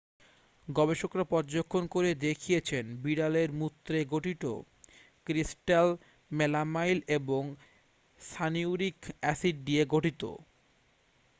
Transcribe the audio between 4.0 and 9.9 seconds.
গঠিত crystal melamine এবং cyanuric acid নিয়ে